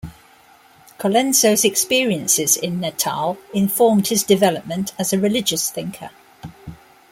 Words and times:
Colenso's 0.97 1.63
experiences 1.63 2.57
in 2.57 2.79
Natal 2.79 3.37
informed 3.53 4.07
his 4.07 4.23
development 4.23 4.93
as 4.97 5.13
a 5.13 5.19
religious 5.19 5.69
thinker. 5.69 6.09